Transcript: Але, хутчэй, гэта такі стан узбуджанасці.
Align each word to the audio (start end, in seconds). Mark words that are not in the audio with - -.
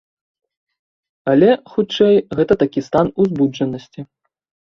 Але, 1.33 1.49
хутчэй, 1.75 2.15
гэта 2.39 2.53
такі 2.63 2.79
стан 2.87 3.07
узбуджанасці. 3.25 4.01